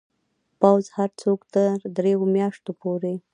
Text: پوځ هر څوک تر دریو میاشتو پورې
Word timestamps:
پوځ 0.59 0.83
هر 0.97 1.09
څوک 1.21 1.39
تر 1.55 1.75
دریو 1.95 2.21
میاشتو 2.35 2.71
پورې 2.81 3.13